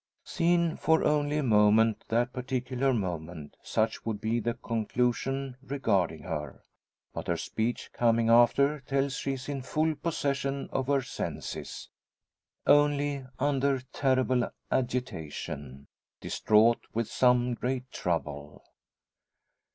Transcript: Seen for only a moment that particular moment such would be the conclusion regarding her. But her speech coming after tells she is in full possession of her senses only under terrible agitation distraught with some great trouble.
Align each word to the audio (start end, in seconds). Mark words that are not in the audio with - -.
Seen 0.23 0.77
for 0.77 1.03
only 1.03 1.37
a 1.37 1.43
moment 1.43 2.05
that 2.07 2.33
particular 2.33 2.91
moment 2.91 3.55
such 3.61 4.03
would 4.03 4.19
be 4.19 4.39
the 4.39 4.55
conclusion 4.55 5.57
regarding 5.61 6.23
her. 6.23 6.63
But 7.13 7.27
her 7.27 7.37
speech 7.37 7.91
coming 7.93 8.27
after 8.27 8.79
tells 8.79 9.13
she 9.15 9.33
is 9.33 9.47
in 9.47 9.61
full 9.61 9.93
possession 9.93 10.69
of 10.71 10.87
her 10.87 11.03
senses 11.03 11.87
only 12.65 13.27
under 13.37 13.79
terrible 13.93 14.49
agitation 14.71 15.85
distraught 16.19 16.83
with 16.95 17.07
some 17.07 17.53
great 17.53 17.91
trouble. 17.91 18.63